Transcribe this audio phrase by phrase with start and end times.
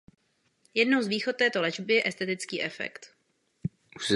[0.73, 3.15] Jednou z výhod této léčby je estetický efekt.